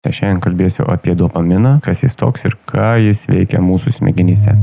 Tai 0.00 0.14
šiandien 0.16 0.38
kalbėsiu 0.40 0.86
apie 0.88 1.12
dopaminą, 1.12 1.74
kas 1.84 2.00
jis 2.00 2.14
toks 2.16 2.46
ir 2.48 2.54
ką 2.70 2.94
jis 3.04 3.26
veikia 3.28 3.58
mūsų 3.60 3.90
smegenyse. 3.98 4.54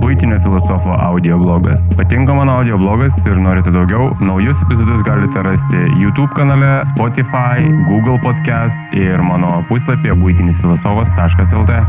Būtinio 0.00 0.38
filosofo 0.40 0.94
audio 0.96 1.36
blogas. 1.42 1.90
Patinka 1.98 2.32
mano 2.32 2.54
audio 2.62 2.78
blogas 2.80 3.18
ir 3.28 3.36
norite 3.36 3.68
daugiau? 3.74 4.14
Naujus 4.24 4.64
epizodus 4.64 5.04
galite 5.04 5.44
rasti 5.44 5.82
YouTube 6.00 6.32
kanale, 6.32 6.78
Spotify, 6.94 7.68
Google 7.90 8.16
podcast 8.24 8.96
ir 8.96 9.20
mano 9.28 9.58
puslapyje 9.68 10.16
būtinisfilosofas.lt. 10.22 11.82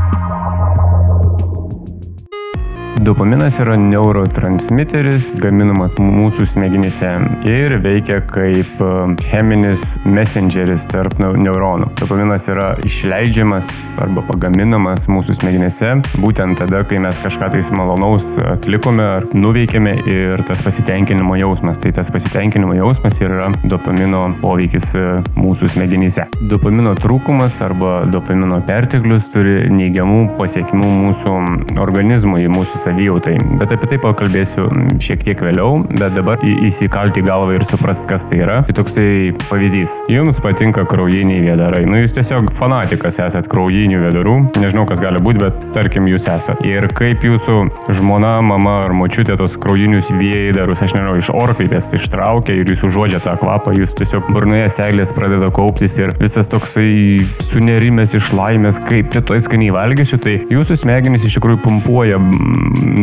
Dopaminas 3.01 3.55
yra 3.57 3.73
neurotransmiteris, 3.81 5.31
gaminamas 5.41 5.95
mūsų 5.97 6.43
smegenyse 6.51 7.07
ir 7.49 7.73
veikia 7.81 8.19
kaip 8.29 8.77
e, 8.77 8.89
cheminis 9.25 9.95
messengeris 10.05 10.83
tarp 10.91 11.15
neuronų. 11.17 11.87
Dopaminas 11.97 12.45
yra 12.53 12.67
išleidžiamas 12.85 13.71
arba 14.05 14.21
pagaminamas 14.27 15.07
mūsų 15.09 15.33
smegenyse 15.39 15.95
būtent 16.21 16.61
tada, 16.61 16.83
kai 16.85 16.99
mes 17.01 17.17
kažką 17.23 17.49
tais 17.55 17.71
malonaus 17.73 18.27
atlikome 18.51 19.07
ar 19.15 19.25
nuveikėme 19.33 19.95
ir 20.05 20.45
tas 20.45 20.61
pasitenkinimo 20.61 21.39
jausmas. 21.41 21.81
Tai 21.81 21.95
tas 21.97 22.13
pasitenkinimo 22.13 22.77
jausmas 22.77 23.17
yra 23.25 23.49
dopamino 23.65 24.27
poveikis 24.45 24.87
e, 24.93 25.07
mūsų 25.41 25.71
smegenyse. 25.73 26.27
Dopamino 26.53 26.93
trūkumas 27.01 27.57
arba 27.65 28.03
dopamino 28.13 28.61
perteklius 28.69 29.33
turi 29.33 29.57
neigiamų 29.73 30.37
pasiekimų 30.37 30.93
mūsų 31.01 31.35
organizmui, 31.81 32.45
mūsų 32.53 32.85
savijautai. 32.91 33.37
Bet 33.59 33.71
apie 33.73 33.89
tai 33.91 33.99
pakalbėsiu 34.01 34.67
šiek 35.01 35.23
tiek 35.25 35.41
vėliau, 35.43 35.81
bet 35.89 36.15
dabar 36.15 36.41
įsikalti 36.43 37.23
galvą 37.25 37.55
ir 37.57 37.65
suprast, 37.67 38.07
kas 38.09 38.25
tai 38.29 38.41
yra. 38.43 38.61
Tai 38.67 38.75
toksai 38.81 39.31
pavyzdys. 39.47 40.01
Jums 40.11 40.41
patinka 40.43 40.83
kraujiniai 40.89 41.43
vėdarai. 41.45 41.83
Nu, 41.89 41.99
jūs 42.01 42.15
tiesiog 42.15 42.51
fanatikas 42.57 43.19
esat 43.23 43.49
kraujinių 43.51 44.01
vėdarų. 44.05 44.35
Nežinau, 44.61 44.85
kas 44.89 45.01
gali 45.03 45.21
būti, 45.23 45.41
bet 45.45 45.67
tarkim, 45.75 46.09
jūs 46.11 46.27
esat. 46.31 46.61
Ir 46.67 46.87
kaip 46.97 47.23
jūsų 47.25 47.57
žmona, 47.97 48.37
mama 48.45 48.77
ar 48.85 48.95
močiutė 48.97 49.37
tos 49.39 49.57
kraujinius 49.61 50.11
vėdarus, 50.15 50.83
aš 50.83 50.95
nežinau, 50.97 51.15
iš 51.19 51.31
orkaitės 51.35 51.91
ištraukia 51.97 52.57
ir 52.57 52.71
jūs 52.73 52.85
užuodžia 52.89 53.21
tą 53.23 53.37
kvapą, 53.41 53.75
jūs 53.77 53.95
tiesiog 53.99 54.29
burnoje 54.33 54.67
seglės 54.73 55.13
pradeda 55.15 55.51
kauptis 55.53 55.97
ir 56.01 56.13
visas 56.19 56.49
toksai 56.51 57.21
sunerimės 57.51 58.15
iš 58.17 58.31
laimės, 58.35 58.81
kaip 58.87 59.13
rytoj 59.15 59.43
skaniai 59.45 59.73
valgysiu, 59.75 60.19
tai 60.21 60.37
jūsų 60.51 60.79
smegenys 60.83 61.27
iš 61.27 61.37
tikrųjų 61.39 61.61
pumpuoja 61.65 62.19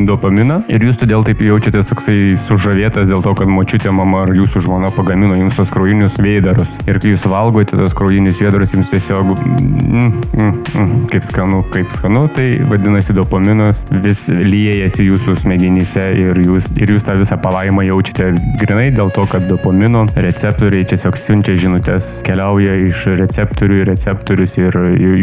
dopaminą 0.09 0.61
ir 0.73 0.83
jūs 0.85 0.99
todėl 1.01 1.25
taip 1.27 1.41
jaučiatės 1.45 1.89
toksai 1.91 2.17
sužavėtas 2.49 3.09
dėl 3.11 3.23
to, 3.25 3.35
kad 3.39 3.51
močiutė 3.51 3.93
mama 3.95 4.25
ar 4.27 4.33
jūsų 4.37 4.63
žmona 4.67 4.91
pagamino 4.95 5.37
jums 5.39 5.59
tos 5.59 5.71
kraujinius 5.73 6.19
vėdarus. 6.23 6.75
Ir 6.89 6.99
kai 7.03 7.13
jūs 7.13 7.27
valgote 7.31 7.79
tos 7.79 7.95
kraujinius 7.97 8.41
vėdarus, 8.43 8.75
jums 8.75 8.93
tiesiog 8.93 9.33
mm, 9.35 10.09
mm, 10.35 10.57
mm, 10.75 10.95
kaip 11.13 11.27
skanu, 11.29 11.63
kaip 11.73 11.93
skanu, 11.99 12.25
tai 12.35 12.49
vadinasi 12.69 13.17
dopaminas 13.17 13.85
vis 14.05 14.27
liejasi 14.29 15.07
jūsų 15.09 15.37
smegenyse 15.45 16.07
ir 16.25 16.43
jūs, 16.45 16.71
ir 16.79 16.95
jūs 16.95 17.07
tą 17.07 17.19
visą 17.21 17.39
palaimą 17.43 17.87
jaučiate 17.89 18.33
grinai 18.61 18.91
dėl 18.95 19.13
to, 19.15 19.27
kad 19.31 19.47
dopamino 19.51 20.05
receptoriai 20.19 20.87
tiesiog 20.89 21.19
siunčia 21.21 21.57
žinutės, 21.59 22.11
keliauja 22.27 22.77
iš 22.89 23.07
receptorių 23.23 23.83
į 23.83 23.89
receptorius 23.93 24.59
ir 24.61 24.77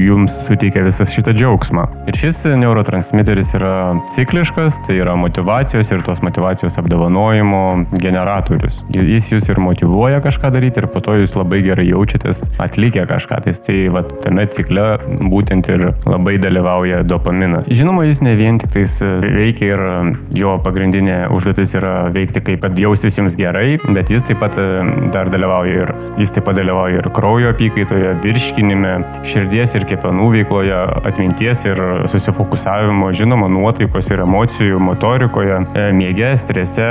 jums 0.05 0.39
suteikia 0.47 0.85
visą 0.87 1.07
šitą 1.09 1.35
džiaugsmą. 1.35 1.87
Ir 2.09 2.19
šis 2.19 2.43
neurotransmiteris 2.63 3.53
yra 3.57 3.75
cikliškas 4.15 4.44
laiškas, 4.45 4.79
tai 4.85 4.99
yra 5.01 5.15
motivacijos 5.15 5.89
ir 5.91 6.01
tos 6.05 6.21
motivacijos 6.21 6.77
apdovanojimo 6.77 7.85
generatorius. 7.97 8.83
Jis 8.93 9.31
jūs 9.31 9.49
ir 9.49 9.59
motivuoja 9.59 10.21
kažką 10.21 10.51
daryti 10.53 10.81
ir 10.81 10.88
po 10.93 11.01
to 11.01 11.15
jūs 11.17 11.33
labai 11.35 11.63
gerai 11.65 11.88
jaučiatės 11.88 12.43
atlikę 12.61 13.07
kažką. 13.09 13.41
Tai, 13.45 13.53
tai 13.66 13.77
va, 13.89 14.03
tame 14.21 14.45
cikle 14.53 14.85
būtent 15.31 15.69
ir 15.73 15.88
labai 16.05 16.38
dalyvauja 16.41 17.01
dopaminas. 17.03 17.69
Žinoma, 17.73 18.05
jis 18.05 18.21
ne 18.21 18.35
vien 18.38 18.59
tik 18.61 18.73
tais 18.75 18.99
veikia 19.01 19.71
ir 19.73 19.83
jo 20.38 20.57
pagrindinė 20.66 21.31
užduotis 21.33 21.73
yra 21.79 21.95
veikti 22.13 22.44
kaip, 22.45 22.62
kad 22.67 22.77
jausis 22.77 23.17
jums 23.17 23.38
gerai, 23.39 23.79
bet 23.88 24.13
jis 24.13 24.29
taip 24.29 24.44
pat 24.44 24.59
dar 25.13 25.31
dalyvauja 25.33 25.88
ir, 25.88 25.94
jis 26.22 26.35
taip 26.38 26.45
pat 26.45 26.59
dalyvauja 26.59 27.01
ir 27.01 27.09
kraujo 27.16 27.50
apykaitoje, 27.56 28.13
virškinime, 28.22 28.94
širdies 29.25 29.75
ir 29.79 29.89
kepenų 29.89 30.29
veikloje, 30.38 30.77
atminties 31.09 31.66
ir 31.66 31.83
susifokusavimo, 32.13 33.09
žinoma, 33.16 33.50
nuotaikos 33.51 34.13
ir 34.13 34.22
emocijų 34.22 34.34
emocijų, 34.35 34.79
motorikoje, 34.84 35.62
e, 35.73 35.91
miege, 35.96 36.34
strese, 36.38 36.85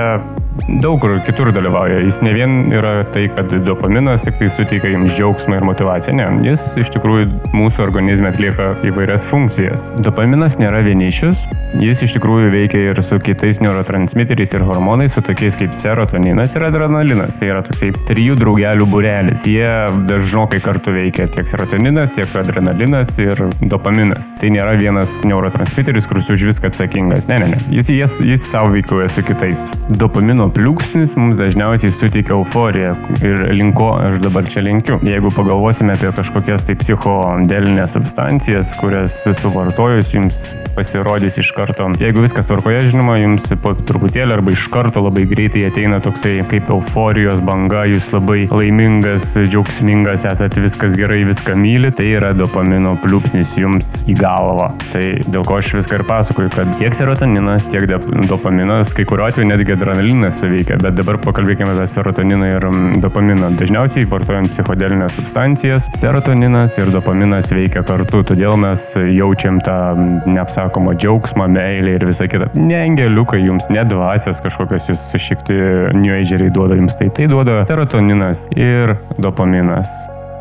daug 0.83 1.01
kur 1.01 1.19
kitur 1.27 1.51
dalyvauja. 1.55 2.01
Jis 2.05 2.21
ne 2.25 2.33
vien 2.35 2.55
yra 2.75 3.03
tai, 3.13 3.27
kad 3.35 3.53
dopaminas 3.67 4.25
tik 4.27 4.39
tai 4.41 4.49
suteikia 4.53 4.93
jums 4.95 5.15
džiaugsmą 5.17 5.59
ir 5.59 5.67
motivaciją. 5.67 6.15
Ne, 6.19 6.27
jis 6.47 6.67
iš 6.81 6.93
tikrųjų 6.95 7.53
mūsų 7.55 7.83
organizme 7.85 8.31
atlieka 8.31 8.71
įvairias 8.87 9.27
funkcijas. 9.29 9.89
Dopaminas 10.05 10.59
nėra 10.61 10.83
vienišius, 10.87 11.45
jis 11.83 12.05
iš 12.07 12.17
tikrųjų 12.19 12.53
veikia 12.55 12.83
ir 12.91 13.03
su 13.05 13.19
kitais 13.23 13.61
neurotransmiteriais 13.65 14.55
ir 14.55 14.67
hormonais, 14.69 15.15
su 15.15 15.25
tokiais 15.25 15.59
kaip 15.59 15.75
serotoninas 15.79 16.55
ir 16.57 16.67
adrenalinas. 16.69 17.41
Tai 17.41 17.51
yra 17.51 17.65
toksai 17.67 17.93
trijų 18.09 18.39
draugelių 18.41 18.89
būrelis. 18.91 19.47
Jie 19.51 19.69
dažnokai 20.09 20.63
kartu 20.65 20.95
veikia 20.95 21.29
tiek 21.31 21.49
serotoninas, 21.51 22.15
tiek 22.15 22.31
adrenalinas 22.41 23.15
ir 23.23 23.47
dopaminas. 23.63 24.33
Tai 24.41 24.53
nėra 24.55 24.77
vienas 24.81 25.21
neurotransmiteris, 25.27 26.09
kuris 26.11 26.31
už 26.35 26.49
viską 26.53 26.71
atsakingas. 26.71 27.29
Ne, 27.31 27.41
ne, 27.43 27.53
ne. 27.55 27.63
Jis, 27.75 27.91
jis, 27.95 28.21
jis 28.25 28.49
savo 28.51 28.73
veikloja 28.75 29.11
su 29.13 29.25
kitais. 29.27 29.69
Dopamino 29.91 30.44
dopamino 30.45 30.53
pliūpsnis 30.53 31.15
mums 31.17 31.39
dažniausiai 31.39 31.93
suteikia 31.93 32.35
euforiją 32.37 32.93
ir 33.25 33.53
linko 33.55 33.95
aš 33.97 34.21
dabar 34.21 34.45
čia 34.45 34.63
linkiu. 34.65 34.99
Jeigu 35.03 35.31
pagalvosime 35.35 35.95
apie 35.95 36.11
kažkokias 36.13 36.67
tai 36.67 36.77
psichodelinės 36.77 37.95
substancijas, 37.95 38.75
kurias 38.81 39.25
suvartojus 39.41 40.13
jums 40.15 40.37
pasirodys 40.75 41.39
iš 41.39 41.53
karto. 41.55 41.87
Jeigu 42.01 42.25
viskas 42.25 42.49
tvarkoje, 42.49 42.91
žinoma, 42.91 43.17
jums 43.23 43.47
po 43.63 43.75
truputėlį 43.79 44.37
arba 44.37 44.55
iš 44.55 44.67
karto 44.73 45.05
labai 45.05 45.25
greitai 45.31 45.69
ateina 45.69 46.01
toksai 46.03 46.43
kaip 46.51 46.71
euforijos 46.75 47.41
banga, 47.47 47.85
jūs 47.89 48.11
labai 48.15 48.45
laimingas, 48.51 49.37
džiaugsmingas, 49.39 50.27
esate 50.33 50.65
viskas 50.65 50.97
gerai, 50.99 51.23
viską 51.29 51.57
myli, 51.59 51.93
tai 51.95 52.11
yra 52.19 52.33
dopamino 52.37 52.97
pliūpsnis 53.05 53.55
jums 53.61 53.95
į 54.11 54.19
galvą. 54.19 54.73
Tai 54.91 55.05
dėl 55.29 55.47
ko 55.47 55.61
aš 55.61 55.77
viską 55.79 56.01
ir 56.01 56.07
pasakoju, 56.11 56.53
kad 56.55 56.75
tiek 56.81 56.97
serotoninas, 56.99 57.69
tiek 57.71 57.87
dopaminas, 58.29 58.93
kai 58.97 59.07
kuriuo 59.09 59.31
atveju 59.31 59.51
netgi 59.53 59.77
adrenalinas 59.77 60.34
suveikia, 60.39 60.79
bet 60.83 60.97
dabar 60.99 61.19
pakalbėkime 61.23 61.73
apie 61.75 61.87
serotoniną 61.91 62.49
ir 62.53 62.67
mm, 62.69 63.01
dopaminą. 63.05 63.51
Dažniausiai 63.61 64.09
vartojant 64.11 64.53
psichodelinės 64.53 65.17
substancijas, 65.19 65.89
serotoninas 66.01 66.79
ir 66.81 66.93
dopaminas 66.95 67.51
veikia 67.55 67.85
kartu, 67.87 68.23
todėl 68.27 68.57
mes 68.61 68.87
jaučiam 69.17 69.61
tą 69.65 69.77
mm, 69.95 70.33
neapsakomą 70.37 70.97
džiaugsmą, 70.99 71.49
meilę 71.57 71.99
ir 71.99 72.09
visą 72.09 72.29
kitą. 72.31 72.51
Ne 72.59 72.81
angeliukai 72.85 73.43
jums, 73.45 73.69
ne 73.75 73.85
dvasios 73.89 74.43
kažkokios 74.45 74.91
jūs 74.93 75.07
sušikti 75.13 75.61
New 75.99 76.15
Ageriai 76.15 76.53
duoda 76.55 76.79
jums, 76.79 76.99
tai 77.01 77.11
tai 77.15 77.29
duoda 77.31 77.63
serotoninas 77.71 78.49
ir 78.57 78.97
dopaminas. 79.19 79.93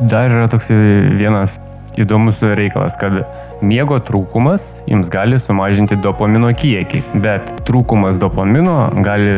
Dar 0.09 0.33
yra 0.33 0.49
toks 0.51 0.71
vienas 0.73 1.59
įdomus 1.99 2.41
reikalas, 2.57 2.97
kad 2.99 3.23
miego 3.63 3.99
trūkumas 4.03 4.65
jums 4.89 5.09
gali 5.13 5.39
sumažinti 5.39 5.97
dopamino 6.03 6.49
kiekį, 6.57 7.01
bet 7.23 7.51
trūkumas 7.67 8.19
dopamino 8.21 8.89
gali 9.05 9.29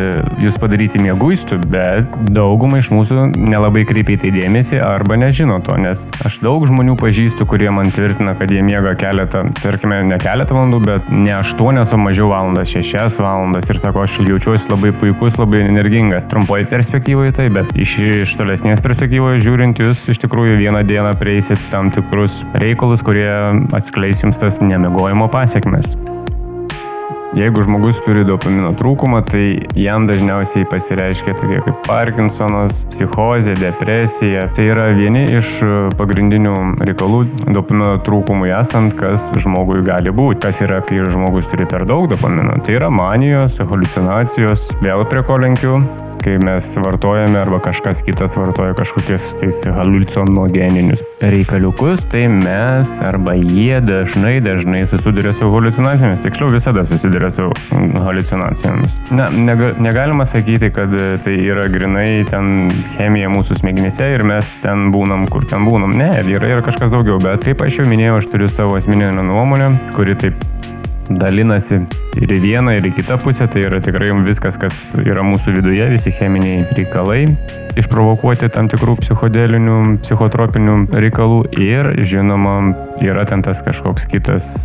jūs 0.42 0.58
padaryti 0.62 1.02
mieguistų, 1.04 1.60
bet 1.72 2.16
daugumai 2.34 2.82
iš 2.84 2.92
mūsų 2.94 3.28
nelabai 3.36 3.86
kreipia 3.88 4.16
į 4.16 4.22
tai 4.24 4.34
dėmesį 4.36 4.80
arba 4.84 5.20
nežino 5.20 5.60
to, 5.66 5.78
nes 5.82 6.06
aš 6.26 6.40
daug 6.46 6.66
žmonių 6.70 6.98
pažįstu, 7.00 7.48
kurie 7.50 7.70
man 7.74 7.92
tvirtina, 7.94 8.36
kad 8.40 8.52
jie 8.52 8.64
miega 8.66 8.96
keletą, 9.00 9.46
tarkime, 9.62 10.02
ne 10.08 10.20
keletą 10.22 10.58
valandų, 10.58 10.82
bet 10.86 11.12
ne 11.14 11.36
aštuonias, 11.40 11.94
o 11.94 12.02
mažiau 12.02 12.32
valandas, 12.32 12.72
šešias 12.74 13.20
valandas 13.22 13.70
ir 13.70 13.82
sako, 13.82 14.06
aš 14.06 14.20
jaučiuosi 14.26 14.72
labai 14.72 14.94
puikus, 14.96 15.38
labai 15.42 15.66
energingas. 15.68 16.30
Trumpoje 16.32 16.68
perspektyvoje 16.72 17.36
tai, 17.38 17.50
bet 17.54 17.76
iš, 17.78 17.98
iš 18.24 18.36
tolesnės 18.40 18.84
perspektyvoje 18.86 19.44
žiūrint, 19.46 19.82
jūs 19.84 20.08
iš 20.16 20.22
tikrųjų 20.26 20.58
vieną 20.64 20.86
dieną 20.88 21.16
prieisit 21.20 21.62
tam 21.72 21.92
tikrus 21.94 22.45
reikalus, 22.54 23.06
kurie 23.06 23.30
atskleis 23.76 24.24
jums 24.24 24.42
tas 24.42 24.62
nemegojimo 24.62 25.30
pasiekmes. 25.34 25.96
Jeigu 27.36 27.66
žmogus 27.66 27.98
turi 28.06 28.22
dopamino 28.24 28.70
trūkumą, 28.80 29.20
tai 29.28 29.42
jam 29.76 30.06
dažniausiai 30.08 30.64
pasireiškia 30.72 31.34
tokie 31.36 31.58
kaip 31.66 31.82
Parkinsonas, 31.84 32.86
psichozė, 32.94 33.58
depresija. 33.60 34.46
Tai 34.56 34.68
yra 34.72 34.86
vieni 34.96 35.26
iš 35.42 35.58
pagrindinių 36.00 36.54
reikalų 36.88 37.20
dopamino 37.50 37.98
trūkumui 38.08 38.54
esant, 38.56 38.96
kas 38.96 39.34
žmogui 39.44 39.84
gali 39.84 40.16
būti. 40.16 40.46
Kas 40.48 40.64
yra, 40.64 40.80
kai 40.86 41.04
žmogus 41.04 41.52
turi 41.52 41.68
per 41.68 41.84
daug 41.90 42.08
dopamino. 42.14 42.56
Tai 42.64 42.80
yra 42.80 42.88
manijos, 42.88 43.60
halucinacijos, 43.60 44.70
vėl 44.80 45.04
prie 45.12 45.28
ko 45.28 45.42
lenkiu, 45.44 45.82
kai 46.24 46.38
mes 46.44 46.68
vartojame 46.84 47.40
arba 47.40 47.60
kažkas 47.64 48.02
kitas 48.06 48.38
vartoja 48.38 48.74
kažkokius 48.78 49.34
tais 49.40 49.62
halucinogeninius 49.76 51.04
reikaliukus, 51.22 52.06
tai 52.12 52.28
mes 52.32 52.92
arba 53.06 53.36
jie 53.38 53.80
dažnai, 53.82 54.40
dažnai 54.44 54.86
susiduria 54.90 55.34
su 55.34 55.50
halucinacijomis, 55.52 56.24
tiksliau 56.26 56.52
visada 56.54 56.86
susiduria 56.86 57.32
su 57.32 57.50
halucinacijomis. 58.04 59.00
Na, 59.12 59.30
nega, 59.32 59.72
negalima 59.80 60.26
sakyti, 60.26 60.72
kad 60.76 60.94
tai 61.24 61.38
yra 61.46 61.68
grinai 61.72 62.26
ten 62.30 62.70
chemija 62.98 63.32
mūsų 63.34 63.60
smegenyse 63.62 64.12
ir 64.16 64.26
mes 64.28 64.56
ten 64.64 64.90
būnam, 64.96 65.28
kur 65.32 65.48
ten 65.50 65.68
būnam. 65.68 65.96
Ne, 65.96 66.12
yra, 66.26 66.56
yra 66.58 66.66
kažkas 66.66 66.94
daugiau, 66.94 67.20
bet 67.24 67.48
kaip 67.48 67.64
aš 67.66 67.82
jau 67.82 67.90
minėjau, 67.90 68.20
aš 68.22 68.32
turiu 68.34 68.52
savo 68.52 68.78
asmeninę 68.80 69.26
nuomonę, 69.26 69.72
kuri 69.96 70.18
taip 70.20 70.44
dalinasi 71.10 71.82
ir 72.22 72.32
į 72.38 72.40
vieną, 72.44 72.76
ir 72.78 72.88
į 72.90 72.94
kitą 73.00 73.18
pusę, 73.22 73.48
tai 73.52 73.66
yra 73.68 73.82
tikrai 73.84 74.12
viskas, 74.26 74.60
kas 74.62 74.80
yra 75.02 75.26
mūsų 75.26 75.58
viduje, 75.60 75.90
visi 75.92 76.14
cheminiai 76.16 76.64
reikalai, 76.78 77.26
išprovokuoti 77.80 78.50
tam 78.54 78.70
tikrų 78.72 78.98
psichodelinių, 79.04 79.78
psichotropinių 80.06 80.80
reikalų. 80.96 81.44
Ir, 81.62 81.94
žinoma, 82.08 82.58
yra 83.04 83.28
ten 83.30 83.46
tas 83.46 83.64
kažkoks 83.66 84.10
kitas 84.12 84.56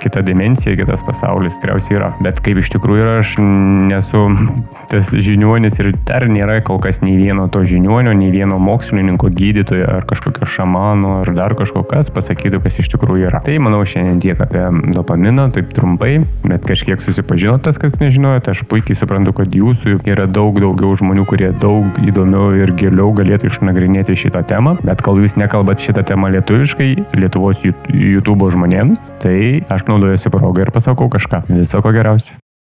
kita 0.00 0.22
dimensija, 0.26 0.76
kitas 0.78 1.04
pasaulis 1.06 1.58
tikriausiai 1.60 1.98
yra. 1.98 2.10
Bet 2.24 2.40
kaip 2.44 2.60
iš 2.60 2.72
tikrųjų 2.74 3.04
yra, 3.04 3.16
aš 3.22 3.36
nesu 3.40 4.22
tas 4.92 5.12
žiniuonis 5.12 5.78
ir 5.82 5.92
dar 6.08 6.26
nėra 6.30 6.60
kol 6.66 6.80
kas 6.82 7.02
nei 7.04 7.16
vieno 7.18 7.46
to 7.52 7.62
žiniuonio, 7.68 8.14
nei 8.16 8.30
vieno 8.32 8.58
mokslininko, 8.62 9.30
gydytojo 9.36 9.88
ar 9.98 10.06
kažkokio 10.08 10.48
šamano 10.48 11.20
ar 11.20 11.32
dar 11.36 11.54
kažko 11.58 11.84
kas 11.88 12.10
pasakytų, 12.14 12.62
kas 12.64 12.80
iš 12.82 12.90
tikrųjų 12.94 13.28
yra. 13.28 13.42
Tai 13.44 13.58
manau 13.62 13.82
šiandien 13.88 14.20
tiek 14.22 14.40
apie 14.40 14.64
dopaminą, 14.94 15.48
taip 15.54 15.72
trumpai, 15.76 16.20
bet 16.46 16.64
kažkiek 16.68 17.02
susipažinot 17.02 17.64
tas, 17.66 17.78
kas 17.80 17.98
nežinojot, 18.00 18.50
aš 18.52 18.64
puikiai 18.70 18.98
suprantu, 18.98 19.34
kad 19.40 19.54
jūsų 19.54 20.00
yra 20.08 20.26
daug 20.30 20.58
daugiau 20.62 20.94
žmonių, 20.98 21.26
kurie 21.28 21.50
daug 21.62 22.00
įdomiau 22.04 22.54
ir 22.58 22.74
giliau 22.78 23.12
galėtų 23.16 23.50
išnagrinėti 23.50 24.16
šitą 24.24 24.42
temą, 24.48 24.76
bet 24.84 25.02
kol 25.04 25.20
jūs 25.22 25.36
nekalbat 25.40 25.82
šitą 25.82 26.04
temą 26.08 26.32
lietuviškai, 26.36 26.90
Lietuvos 27.20 27.62
YouTube 27.64 28.48
žmonėms, 28.54 29.14
tai 29.22 29.36
aš 29.72 29.84
naudojuosi 29.90 30.32
progą 30.32 30.62
ir 30.64 30.72
pasakau 30.74 31.10
kažką. 31.12 31.44
Viso 31.50 31.82
ko 31.82 31.92
geriausio. 31.96 32.38